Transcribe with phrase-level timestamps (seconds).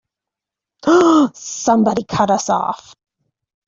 [1.35, 2.95] Somebody cut us off!